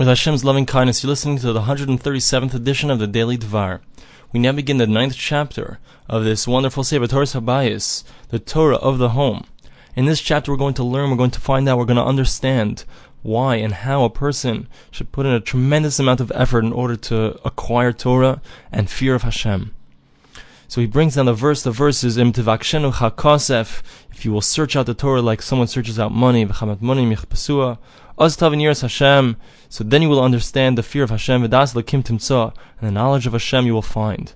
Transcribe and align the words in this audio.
With 0.00 0.08
Hashem's 0.08 0.46
loving 0.46 0.64
kindness, 0.64 1.02
you're 1.02 1.10
listening 1.10 1.36
to 1.40 1.52
the 1.52 1.60
137th 1.60 2.54
edition 2.54 2.90
of 2.90 2.98
the 2.98 3.06
Daily 3.06 3.36
Dvar. 3.36 3.80
We 4.32 4.40
now 4.40 4.52
begin 4.52 4.78
the 4.78 4.86
ninth 4.86 5.14
chapter 5.14 5.78
of 6.08 6.24
this 6.24 6.48
wonderful 6.48 6.84
Sefer 6.84 7.06
Torah 7.06 7.26
Habayis, 7.26 8.02
the 8.30 8.38
Torah 8.38 8.76
of 8.76 8.96
the 8.96 9.10
home. 9.10 9.44
In 9.94 10.06
this 10.06 10.22
chapter, 10.22 10.50
we're 10.50 10.56
going 10.56 10.72
to 10.72 10.84
learn, 10.84 11.10
we're 11.10 11.18
going 11.18 11.30
to 11.32 11.38
find 11.38 11.68
out, 11.68 11.76
we're 11.76 11.84
going 11.84 11.98
to 11.98 12.02
understand 12.02 12.86
why 13.20 13.56
and 13.56 13.74
how 13.74 14.04
a 14.04 14.08
person 14.08 14.68
should 14.90 15.12
put 15.12 15.26
in 15.26 15.32
a 15.32 15.38
tremendous 15.38 15.98
amount 15.98 16.20
of 16.20 16.32
effort 16.34 16.64
in 16.64 16.72
order 16.72 16.96
to 16.96 17.38
acquire 17.44 17.92
Torah 17.92 18.40
and 18.72 18.88
fear 18.88 19.14
of 19.14 19.24
Hashem. 19.24 19.74
So 20.70 20.80
he 20.80 20.86
brings 20.86 21.16
down 21.16 21.26
the 21.26 21.34
verse. 21.34 21.64
The 21.64 21.72
verse 21.72 22.04
is 22.04 22.16
Im 22.16 22.32
hakosef. 22.32 23.82
If 24.12 24.24
you 24.24 24.30
will 24.30 24.40
search 24.40 24.76
out 24.76 24.86
the 24.86 24.94
Torah 24.94 25.20
like 25.20 25.42
someone 25.42 25.66
searches 25.66 25.98
out 25.98 26.12
money, 26.12 26.46
v'chamat 26.46 26.80
money 26.80 27.04
michpesua, 27.04 27.78
oz 28.16 28.36
tavin 28.36 28.60
yiras 28.60 28.82
Hashem. 28.82 29.36
So 29.68 29.82
then 29.82 30.00
you 30.00 30.08
will 30.08 30.22
understand 30.22 30.78
the 30.78 30.84
fear 30.84 31.02
of 31.02 31.10
Hashem, 31.10 31.42
v'das 31.42 31.74
lekim 31.74 32.04
timtza, 32.04 32.54
and 32.78 32.86
the 32.86 32.92
knowledge 32.92 33.26
of 33.26 33.32
Hashem 33.32 33.66
you 33.66 33.74
will 33.74 33.82
find. 33.82 34.32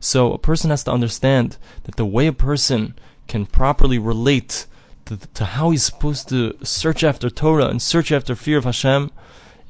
So 0.00 0.34
a 0.34 0.38
person 0.38 0.68
has 0.68 0.84
to 0.84 0.92
understand 0.92 1.56
that 1.84 1.96
the 1.96 2.04
way 2.04 2.26
a 2.26 2.34
person 2.34 2.94
can 3.26 3.46
properly 3.46 3.98
relate 3.98 4.66
to, 5.06 5.16
to 5.16 5.44
how 5.46 5.70
he's 5.70 5.84
supposed 5.84 6.28
to 6.28 6.58
search 6.62 7.02
after 7.02 7.30
Torah 7.30 7.68
and 7.68 7.80
search 7.80 8.12
after 8.12 8.36
fear 8.36 8.58
of 8.58 8.64
Hashem 8.64 9.10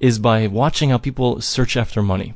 is 0.00 0.18
by 0.18 0.48
watching 0.48 0.90
how 0.90 0.98
people 0.98 1.40
search 1.40 1.76
after 1.76 2.02
money. 2.02 2.34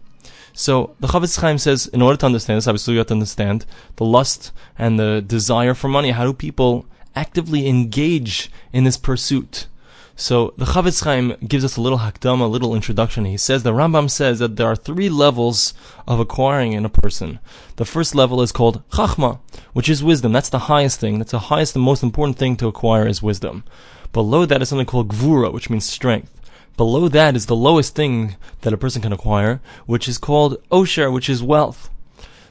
So 0.57 0.95
the 1.01 1.09
Chofetz 1.09 1.41
Chaim 1.41 1.59
says, 1.59 1.89
in 1.89 2.01
order 2.01 2.17
to 2.17 2.27
understand 2.27 2.59
this, 2.59 2.69
obviously 2.69 2.95
you 2.95 2.99
have 2.99 3.09
to 3.09 3.15
understand 3.15 3.67
the 3.97 4.05
lust 4.05 4.53
and 4.79 5.01
the 5.01 5.21
desire 5.21 5.75
for 5.75 5.89
money. 5.89 6.13
How 6.13 6.25
do 6.25 6.33
people 6.33 6.87
actively 7.17 7.67
engage 7.67 8.53
in 8.73 8.85
this 8.85 8.97
pursuit? 8.97 9.67
So 10.15 10.55
the 10.57 10.65
Chofetz 10.65 11.03
Chaim 11.03 11.37
gives 11.45 11.65
us 11.65 11.77
a 11.77 11.81
little 11.81 11.99
hakdama, 11.99 12.43
a 12.43 12.47
little 12.47 12.77
introduction. 12.77 13.25
He 13.25 13.37
says 13.37 13.65
the 13.65 13.73
Rambam 13.73 14.09
says 14.09 14.39
that 14.39 14.55
there 14.55 14.69
are 14.69 14.77
three 14.77 15.09
levels 15.09 15.75
of 16.07 16.21
acquiring 16.21 16.73
in 16.73 16.85
a 16.85 16.89
person. 16.89 17.41
The 17.75 17.85
first 17.85 18.15
level 18.15 18.41
is 18.41 18.53
called 18.53 18.89
chachma, 18.91 19.41
which 19.73 19.89
is 19.89 20.05
wisdom. 20.05 20.31
That's 20.31 20.51
the 20.51 20.71
highest 20.71 21.01
thing. 21.01 21.19
That's 21.19 21.33
the 21.33 21.51
highest 21.51 21.75
and 21.75 21.85
most 21.85 22.05
important 22.05 22.39
thing 22.39 22.57
to 22.59 22.69
acquire 22.69 23.09
is 23.09 23.25
wisdom. 23.25 23.65
Below 24.13 24.47
that 24.47 24.63
is 24.63 24.69
something 24.69 24.87
called 24.87 25.09
gvura, 25.09 25.53
which 25.53 25.69
means 25.69 25.85
strength. 25.85 26.31
Below 26.77 27.09
that 27.09 27.37
is 27.37 27.47
the 27.47 27.57
lowest 27.57 27.95
thing 27.95 28.37
that 28.63 28.73
a 28.73 28.77
person 28.77 29.01
can 29.01 29.13
acquire, 29.13 29.61
which 29.87 30.09
is 30.09 30.19
called 30.19 30.63
osher, 30.71 31.13
which 31.13 31.29
is 31.29 31.43
wealth. 31.43 31.89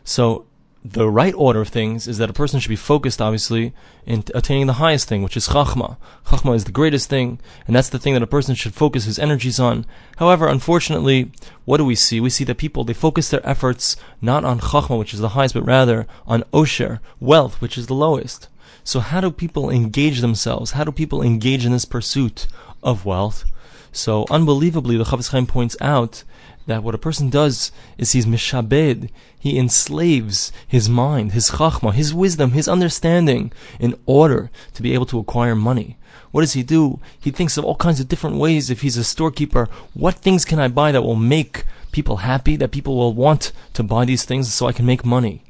So 0.03 0.45
the 0.85 1.09
right 1.09 1.33
order 1.35 1.61
of 1.61 1.69
things 1.69 2.07
is 2.07 2.17
that 2.17 2.29
a 2.29 2.33
person 2.33 2.59
should 2.59 2.69
be 2.69 2.75
focused, 2.75 3.21
obviously, 3.21 3.73
in 4.05 4.23
attaining 4.35 4.67
the 4.67 4.73
highest 4.73 5.07
thing, 5.07 5.23
which 5.23 5.37
is 5.37 5.49
chachma. 5.49 5.97
Chachma 6.25 6.55
is 6.55 6.65
the 6.65 6.71
greatest 6.71 7.09
thing, 7.09 7.39
and 7.65 7.75
that's 7.75 7.89
the 7.89 7.99
thing 7.99 8.13
that 8.13 8.23
a 8.23 8.27
person 8.27 8.53
should 8.53 8.73
focus 8.73 9.05
his 9.05 9.17
energies 9.17 9.59
on. 9.59 9.85
However, 10.17 10.47
unfortunately, 10.47 11.31
what 11.63 11.77
do 11.77 11.85
we 11.85 11.95
see? 11.95 12.19
We 12.19 12.29
see 12.29 12.43
that 12.45 12.57
people, 12.57 12.83
they 12.83 12.93
focus 12.93 13.29
their 13.29 13.45
efforts 13.47 13.95
not 14.21 14.43
on 14.43 14.59
chachma, 14.59 14.99
which 14.99 15.13
is 15.13 15.21
the 15.21 15.29
highest, 15.29 15.53
but 15.53 15.65
rather 15.65 16.05
on 16.27 16.43
osher, 16.53 16.99
wealth, 17.21 17.61
which 17.61 17.77
is 17.77 17.87
the 17.87 17.93
lowest. 17.93 18.49
So 18.83 18.99
how 18.99 19.21
do 19.21 19.31
people 19.31 19.69
engage 19.69 20.19
themselves? 20.19 20.71
How 20.71 20.83
do 20.83 20.91
people 20.91 21.21
engage 21.21 21.65
in 21.65 21.71
this 21.71 21.85
pursuit 21.85 22.47
of 22.81 23.05
wealth? 23.05 23.45
So 23.93 24.25
unbelievably, 24.29 24.97
the 24.97 25.03
Chofetz 25.05 25.29
Chaim 25.29 25.45
points 25.45 25.77
out 25.79 26.23
that 26.65 26.83
what 26.83 26.95
a 26.95 26.97
person 26.97 27.29
does 27.29 27.71
is 27.97 28.11
he's 28.11 28.25
mishabed, 28.25 29.09
he 29.37 29.57
enslaves 29.57 30.51
his 30.67 30.89
mind, 30.89 31.33
his 31.33 31.51
chachma, 31.51 31.93
his 31.93 32.13
wisdom, 32.13 32.51
his 32.51 32.67
understanding 32.67 33.51
in 33.79 33.95
order 34.05 34.49
to 34.73 34.81
be 34.81 34.93
able 34.93 35.05
to 35.05 35.19
acquire 35.19 35.55
money. 35.55 35.97
What 36.31 36.41
does 36.41 36.53
he 36.53 36.63
do? 36.63 36.99
He 37.19 37.29
thinks 37.29 37.55
of 37.57 37.65
all 37.65 37.75
kinds 37.75 37.99
of 37.99 38.07
different 38.07 38.37
ways. 38.37 38.71
If 38.71 38.81
he's 38.81 38.97
a 38.97 39.03
storekeeper, 39.03 39.69
what 39.93 40.15
things 40.15 40.43
can 40.43 40.57
I 40.57 40.67
buy 40.69 40.91
that 40.91 41.03
will 41.03 41.15
make 41.15 41.63
people 41.91 42.17
happy, 42.17 42.55
that 42.55 42.71
people 42.71 42.97
will 42.97 43.13
want 43.13 43.51
to 43.73 43.83
buy 43.83 44.05
these 44.05 44.25
things 44.25 44.51
so 44.51 44.65
I 44.65 44.71
can 44.71 44.87
make 44.87 45.05
money? 45.05 45.43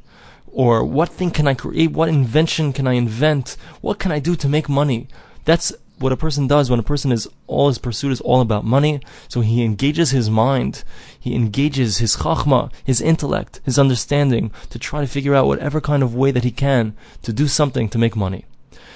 Or 0.52 0.84
what 0.84 1.10
thing 1.10 1.32
can 1.32 1.48
I 1.48 1.54
create? 1.54 1.92
What 1.92 2.10
invention 2.10 2.74
can 2.74 2.88
I 2.88 2.94
invent? 2.94 3.56
What 3.80 4.00
can 4.00 4.12
I 4.12 4.20
do 4.20 4.36
to 4.36 4.50
make 4.50 4.68
money? 4.68 5.08
That's 5.46 5.72
what 6.04 6.12
a 6.12 6.18
person 6.18 6.48
does 6.48 6.70
when 6.70 6.80
a 6.80 6.84
person 6.84 7.12
is 7.12 7.30
all 7.48 7.70
his 7.70 7.78
pursuit 7.78 8.12
is 8.12 8.22
all 8.22 8.42
about 8.42 8.66
money. 8.66 9.00
So 9.30 9.42
he 9.42 9.64
engages 9.64 10.12
his 10.12 10.30
mind, 10.30 10.84
he 11.18 11.34
engages 11.34 12.00
his 12.00 12.18
chachma, 12.18 12.72
his 12.84 13.02
intellect, 13.02 13.62
his 13.64 13.80
understanding 13.80 14.52
to 14.70 14.78
try 14.78 15.00
to 15.02 15.08
figure 15.08 15.34
out 15.34 15.48
whatever 15.48 15.80
kind 15.80 16.04
of 16.04 16.14
way 16.14 16.32
that 16.32 16.44
he 16.44 16.52
can 16.52 16.96
to 17.22 17.32
do 17.32 17.48
something 17.48 17.88
to 17.90 17.98
make 17.98 18.16
money. 18.16 18.46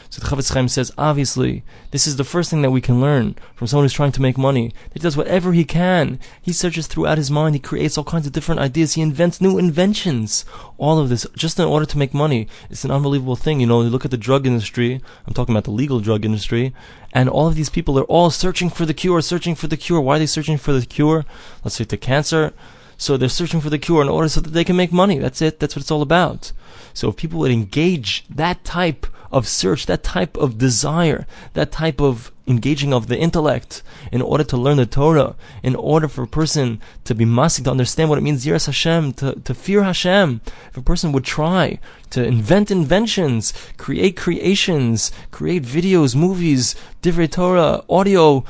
So 0.09 0.21
the 0.21 0.27
Chofetz 0.27 0.53
Chaim 0.53 0.67
says, 0.67 0.91
obviously, 0.97 1.63
this 1.91 2.07
is 2.07 2.15
the 2.15 2.23
first 2.23 2.49
thing 2.49 2.61
that 2.61 2.71
we 2.71 2.81
can 2.81 3.01
learn 3.01 3.35
from 3.55 3.67
someone 3.67 3.85
who's 3.85 3.93
trying 3.93 4.11
to 4.13 4.21
make 4.21 4.37
money. 4.37 4.73
He 4.93 4.99
does 4.99 5.17
whatever 5.17 5.53
he 5.53 5.65
can. 5.65 6.19
He 6.41 6.53
searches 6.53 6.87
throughout 6.87 7.17
his 7.17 7.31
mind. 7.31 7.55
He 7.55 7.59
creates 7.59 7.97
all 7.97 8.03
kinds 8.03 8.25
of 8.25 8.33
different 8.33 8.61
ideas. 8.61 8.93
He 8.93 9.01
invents 9.01 9.41
new 9.41 9.57
inventions. 9.57 10.45
All 10.77 10.99
of 10.99 11.09
this 11.09 11.25
just 11.35 11.59
in 11.59 11.65
order 11.65 11.85
to 11.85 11.97
make 11.97 12.13
money. 12.13 12.47
It's 12.69 12.83
an 12.83 12.91
unbelievable 12.91 13.35
thing. 13.35 13.59
You 13.59 13.67
know, 13.67 13.81
you 13.81 13.89
look 13.89 14.05
at 14.05 14.11
the 14.11 14.17
drug 14.17 14.47
industry. 14.47 15.01
I'm 15.25 15.33
talking 15.33 15.53
about 15.53 15.65
the 15.65 15.71
legal 15.71 15.99
drug 15.99 16.25
industry. 16.25 16.73
And 17.13 17.29
all 17.29 17.47
of 17.47 17.55
these 17.55 17.69
people 17.69 17.97
are 17.99 18.03
all 18.03 18.29
searching 18.29 18.69
for 18.69 18.85
the 18.85 18.93
cure, 18.93 19.21
searching 19.21 19.55
for 19.55 19.67
the 19.67 19.77
cure. 19.77 20.01
Why 20.01 20.15
are 20.15 20.19
they 20.19 20.25
searching 20.25 20.57
for 20.57 20.71
the 20.71 20.85
cure? 20.85 21.25
Let's 21.63 21.75
say 21.75 21.85
to 21.85 21.97
cancer. 21.97 22.53
So 22.97 23.15
they're 23.15 23.29
searching 23.29 23.61
for 23.61 23.69
the 23.69 23.77
cure 23.77 24.01
in 24.01 24.09
order 24.09 24.27
so 24.27 24.41
that 24.41 24.51
they 24.51 24.63
can 24.63 24.75
make 24.75 24.91
money. 24.91 25.19
That's 25.19 25.41
it. 25.41 25.59
That's 25.59 25.75
what 25.75 25.81
it's 25.81 25.91
all 25.91 26.01
about. 26.01 26.51
So 26.93 27.09
if 27.09 27.15
people 27.15 27.39
would 27.39 27.51
engage 27.51 28.25
that 28.27 28.63
type 28.63 29.05
of 29.31 29.47
search, 29.47 29.85
that 29.85 30.03
type 30.03 30.37
of 30.37 30.57
desire, 30.57 31.27
that 31.53 31.71
type 31.71 32.01
of 32.01 32.31
engaging 32.47 32.93
of 32.93 33.07
the 33.07 33.17
intellect 33.17 33.83
in 34.11 34.21
order 34.21 34.43
to 34.45 34.57
learn 34.57 34.77
the 34.77 34.85
Torah, 34.85 35.35
in 35.61 35.75
order 35.75 36.07
for 36.07 36.23
a 36.23 36.27
person 36.27 36.81
to 37.03 37.13
be 37.13 37.25
masik, 37.25 37.65
to 37.65 37.71
understand 37.71 38.09
what 38.09 38.17
it 38.17 38.21
means, 38.21 38.45
Yiras 38.45 38.67
Hashem, 38.67 39.13
to, 39.13 39.35
to 39.35 39.53
fear 39.53 39.83
Hashem. 39.83 40.41
If 40.69 40.77
a 40.77 40.81
person 40.81 41.11
would 41.11 41.25
try 41.25 41.79
to 42.11 42.23
invent 42.23 42.71
inventions, 42.71 43.53
create 43.77 44.15
creations, 44.15 45.11
create 45.31 45.63
videos, 45.63 46.15
movies, 46.15 46.75
divrei 47.01 47.29
Torah, 47.29 47.83
audio, 47.89 48.45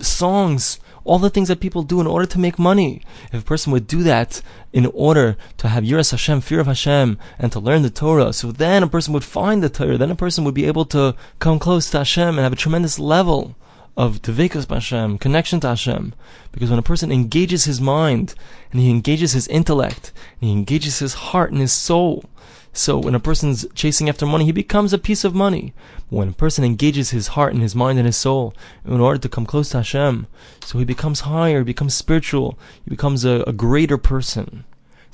songs, 0.00 0.80
all 1.06 1.18
the 1.18 1.30
things 1.30 1.48
that 1.48 1.60
people 1.60 1.82
do 1.82 2.00
in 2.00 2.06
order 2.06 2.26
to 2.26 2.38
make 2.38 2.58
money. 2.58 3.02
If 3.32 3.42
a 3.42 3.44
person 3.44 3.72
would 3.72 3.86
do 3.86 4.02
that 4.02 4.42
in 4.72 4.86
order 4.86 5.36
to 5.58 5.68
have 5.68 5.84
Yiras 5.84 6.10
Hashem, 6.10 6.40
fear 6.40 6.60
of 6.60 6.66
Hashem, 6.66 7.18
and 7.38 7.52
to 7.52 7.60
learn 7.60 7.82
the 7.82 7.90
Torah, 7.90 8.32
so 8.32 8.52
then 8.52 8.82
a 8.82 8.88
person 8.88 9.14
would 9.14 9.24
find 9.24 9.62
the 9.62 9.68
Torah, 9.68 9.96
then 9.96 10.10
a 10.10 10.16
person 10.16 10.44
would 10.44 10.54
be 10.54 10.66
able 10.66 10.84
to 10.86 11.14
come 11.38 11.58
close 11.58 11.88
to 11.90 11.98
Hashem 11.98 12.30
and 12.30 12.40
have 12.40 12.52
a 12.52 12.56
tremendous 12.56 12.98
level 12.98 13.54
of 13.96 14.20
Dveikas 14.20 14.68
Hashem, 14.68 15.18
connection 15.18 15.60
to 15.60 15.68
Hashem. 15.68 16.14
Because 16.52 16.70
when 16.70 16.78
a 16.78 16.82
person 16.82 17.10
engages 17.10 17.64
his 17.64 17.80
mind, 17.80 18.34
and 18.70 18.80
he 18.80 18.90
engages 18.90 19.32
his 19.32 19.48
intellect, 19.48 20.12
and 20.40 20.50
he 20.50 20.52
engages 20.52 20.98
his 20.98 21.14
heart 21.14 21.50
and 21.50 21.60
his 21.60 21.72
soul, 21.72 22.24
so 22.76 22.98
when 22.98 23.14
a 23.14 23.20
person's 23.20 23.64
chasing 23.74 24.06
after 24.06 24.26
money, 24.26 24.44
he 24.44 24.52
becomes 24.52 24.92
a 24.92 24.98
piece 24.98 25.24
of 25.24 25.34
money. 25.34 25.72
When 26.10 26.28
a 26.28 26.32
person 26.32 26.62
engages 26.62 27.08
his 27.08 27.28
heart 27.28 27.54
and 27.54 27.62
his 27.62 27.74
mind 27.74 27.98
and 27.98 28.04
his 28.04 28.18
soul 28.18 28.54
in 28.84 29.00
order 29.00 29.18
to 29.18 29.30
come 29.30 29.46
close 29.46 29.70
to 29.70 29.78
Hashem, 29.78 30.26
so 30.62 30.78
he 30.78 30.84
becomes 30.84 31.20
higher, 31.20 31.60
he 31.60 31.64
becomes 31.64 31.94
spiritual, 31.94 32.58
he 32.84 32.90
becomes 32.90 33.24
a, 33.24 33.42
a 33.46 33.52
greater 33.54 33.96
person. 33.96 34.64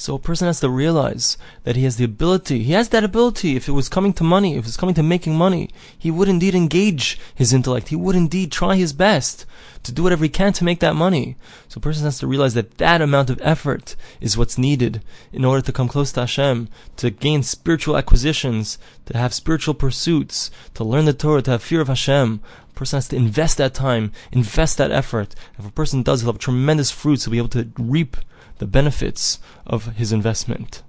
So 0.03 0.17
a 0.17 0.19
person 0.19 0.49
has 0.49 0.59
to 0.59 0.69
realize 0.69 1.39
that 1.63 1.77
he 1.77 1.85
has 1.85 1.95
the 1.95 2.03
ability, 2.03 2.65
he 2.65 2.73
has 2.73 2.89
that 2.89 3.05
ability. 3.05 3.55
If 3.55 3.69
it 3.69 3.73
was 3.73 3.89
coming 3.89 4.13
to 4.15 4.25
money, 4.25 4.57
if 4.57 4.67
it's 4.67 4.77
coming 4.77 4.97
to 4.97 5.03
making 5.05 5.37
money, 5.37 5.71
he 5.97 6.11
would 6.11 6.29
indeed 6.29 6.57
engage 6.57 7.21
his 7.33 7.53
intellect. 7.53 7.91
He 7.91 7.95
would 7.95 8.17
indeed 8.17 8.51
try 8.51 8.75
his 8.75 8.93
best 8.93 9.47
to 9.85 9.93
do 9.93 10.03
whatever 10.03 10.25
he 10.25 10.29
can 10.29 10.53
to 10.55 10.65
make 10.65 10.81
that 10.81 10.97
money. 10.97 11.37
So 11.69 11.79
a 11.79 11.83
person 11.83 12.03
has 12.03 12.19
to 12.19 12.27
realize 12.27 12.55
that 12.55 12.79
that 12.79 13.01
amount 13.01 13.31
of 13.31 13.41
effort 13.43 13.95
is 14.21 14.37
what's 14.37 14.59
needed 14.59 15.03
in 15.33 15.45
order 15.45 15.63
to 15.63 15.73
come 15.73 15.87
close 15.87 16.11
to 16.13 16.21
Hashem, 16.21 16.69
to 16.97 17.11
gain 17.11 17.45
spiritual 17.45 17.97
acquisitions, 17.97 18.79
to 19.07 19.17
have 19.17 19.33
spiritual 19.33 19.75
pursuits, 19.75 20.51
to 20.75 20.83
learn 20.83 21.05
the 21.05 21.13
Torah, 21.13 21.43
to 21.43 21.53
have 21.53 21.63
fear 21.63 21.81
of 21.81 21.87
Hashem. 21.87 22.41
A 22.75 22.79
person 22.79 22.97
has 22.97 23.09
to 23.09 23.17
invest 23.17 23.59
that 23.59 23.75
time, 23.75 24.13
invest 24.33 24.79
that 24.79 24.91
effort. 24.91 25.35
If 25.59 25.67
a 25.67 25.71
person 25.71 26.03
does, 26.03 26.23
he'll 26.23 26.33
have 26.33 26.39
tremendous 26.39 26.91
fruits. 26.91 27.25
He'll 27.25 27.33
be 27.33 27.39
able 27.39 27.49
to 27.49 27.71
reap 27.79 28.17
the 28.59 28.67
benefits 28.67 29.39
of 29.67 29.97
his 29.97 30.13
investment. 30.13 30.83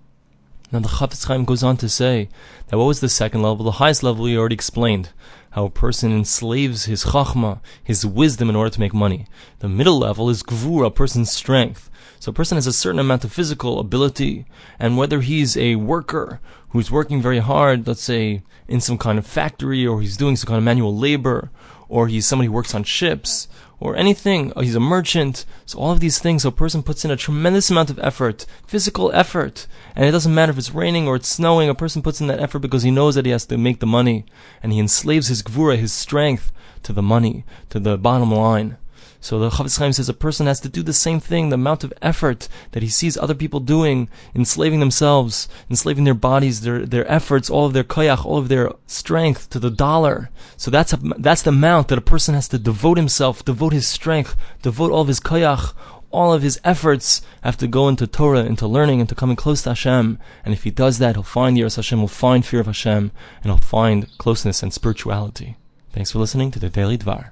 Now 0.71 0.79
the 0.79 0.87
Chofetz 0.87 1.27
Chaim 1.27 1.45
goes 1.45 1.61
on 1.61 1.77
to 1.77 1.89
say 1.89 2.29
that 2.67 2.77
what 2.77 2.85
was 2.85 2.99
the 2.99 3.09
second 3.09 3.43
level? 3.43 3.63
The 3.63 3.73
highest 3.73 4.01
level 4.01 4.23
we 4.23 4.37
already 4.37 4.55
explained. 4.55 5.09
How 5.51 5.65
a 5.65 5.69
person 5.69 6.11
enslaves 6.11 6.85
his 6.85 7.05
chachma, 7.05 7.59
his 7.83 8.05
wisdom 8.05 8.49
in 8.49 8.55
order 8.55 8.71
to 8.71 8.79
make 8.79 8.93
money. 8.93 9.27
The 9.59 9.69
middle 9.69 9.99
level 9.99 10.31
is 10.31 10.41
gvura, 10.41 10.87
a 10.87 10.91
person's 10.91 11.31
strength. 11.31 11.91
So 12.23 12.29
a 12.29 12.33
person 12.33 12.55
has 12.55 12.67
a 12.67 12.71
certain 12.71 13.01
amount 13.01 13.25
of 13.25 13.33
physical 13.33 13.81
ability, 13.81 14.45
and 14.79 14.95
whether 14.95 15.19
he's 15.19 15.57
a 15.57 15.75
worker 15.75 16.39
who's 16.69 16.89
working 16.89 17.21
very 17.21 17.39
hard, 17.39 17.85
let's 17.85 18.01
say 18.01 18.43
in 18.65 18.79
some 18.79 18.97
kind 18.97 19.19
of 19.19 19.27
factory, 19.27 19.85
or 19.85 19.99
he's 19.99 20.15
doing 20.15 20.37
some 20.37 20.47
kind 20.47 20.57
of 20.57 20.63
manual 20.63 20.95
labor, 20.95 21.51
or 21.89 22.07
he's 22.07 22.25
somebody 22.25 22.45
who 22.47 22.53
works 22.53 22.73
on 22.73 22.85
ships, 22.85 23.49
or 23.77 23.97
anything. 23.97 24.53
He's 24.57 24.73
a 24.73 24.79
merchant. 24.79 25.45
So 25.65 25.79
all 25.79 25.91
of 25.91 25.99
these 25.99 26.17
things, 26.17 26.43
so 26.43 26.47
a 26.47 26.53
person 26.53 26.81
puts 26.81 27.03
in 27.03 27.11
a 27.11 27.17
tremendous 27.17 27.69
amount 27.69 27.89
of 27.89 27.99
effort, 27.99 28.45
physical 28.65 29.11
effort. 29.11 29.67
And 29.93 30.05
it 30.05 30.11
doesn't 30.11 30.33
matter 30.33 30.53
if 30.53 30.57
it's 30.57 30.73
raining 30.73 31.09
or 31.09 31.17
it's 31.17 31.27
snowing, 31.27 31.67
a 31.67 31.75
person 31.75 32.01
puts 32.01 32.21
in 32.21 32.27
that 32.27 32.39
effort 32.39 32.59
because 32.59 32.83
he 32.83 32.89
knows 32.89 33.15
that 33.15 33.25
he 33.25 33.33
has 33.33 33.45
to 33.47 33.57
make 33.57 33.81
the 33.81 33.85
money. 33.85 34.23
And 34.63 34.71
he 34.71 34.79
enslaves 34.79 35.27
his 35.27 35.43
gvura, 35.43 35.77
his 35.77 35.91
strength, 35.91 36.53
to 36.83 36.93
the 36.93 37.01
money, 37.01 37.43
to 37.69 37.81
the 37.81 37.97
bottom 37.97 38.31
line. 38.31 38.77
So 39.19 39.39
the 39.39 39.49
Chofetz 39.49 39.79
Chaim 39.79 39.93
says 39.93 40.09
a 40.09 40.13
person 40.13 40.47
has 40.47 40.59
to 40.61 40.69
do 40.69 40.83
the 40.83 40.93
same 40.93 41.19
thing, 41.19 41.49
the 41.49 41.55
amount 41.55 41.83
of 41.83 41.93
effort 42.01 42.47
that 42.71 42.83
he 42.83 42.89
sees 42.89 43.17
other 43.17 43.35
people 43.35 43.59
doing, 43.59 44.09
enslaving 44.35 44.79
themselves, 44.79 45.47
enslaving 45.69 46.03
their 46.03 46.13
bodies, 46.13 46.61
their, 46.61 46.85
their 46.85 47.09
efforts, 47.11 47.49
all 47.49 47.65
of 47.65 47.73
their 47.73 47.83
koyach, 47.83 48.25
all 48.25 48.37
of 48.37 48.49
their 48.49 48.71
strength 48.87 49.49
to 49.49 49.59
the 49.59 49.71
dollar. 49.71 50.29
So 50.57 50.69
that's, 50.71 50.93
a, 50.93 50.97
that's 51.17 51.41
the 51.41 51.49
amount 51.49 51.87
that 51.87 51.97
a 51.97 52.01
person 52.01 52.35
has 52.35 52.47
to 52.49 52.59
devote 52.59 52.97
himself, 52.97 53.45
devote 53.45 53.73
his 53.73 53.87
strength, 53.87 54.35
devote 54.61 54.91
all 54.91 55.01
of 55.01 55.07
his 55.07 55.19
koyach, 55.19 55.73
all 56.13 56.31
of 56.31 56.43
his 56.43 56.61
efforts 56.63 57.21
have 57.41 57.57
to 57.57 57.67
go 57.67 57.89
into 57.89 58.05
Torah, 58.05 58.45
into 58.45 58.67
learning, 58.67 58.99
into 58.99 59.15
coming 59.15 59.35
close 59.35 59.63
to 59.63 59.69
Hashem. 59.69 60.19
And 60.45 60.53
if 60.53 60.63
he 60.63 60.69
does 60.69 60.99
that, 60.99 61.15
he'll 61.15 61.23
find 61.23 61.57
Yiras 61.57 61.75
Hashem, 61.75 61.99
he'll 61.99 62.07
find 62.07 62.45
fear 62.45 62.59
of 62.59 62.67
Hashem, 62.67 63.11
and 63.41 63.45
he'll 63.45 63.57
find 63.57 64.15
closeness 64.19 64.61
and 64.61 64.71
spirituality. 64.71 65.57
Thanks 65.91 66.11
for 66.11 66.19
listening 66.19 66.51
to 66.51 66.59
the 66.59 66.69
Daily 66.69 66.97
Dvar. 66.97 67.31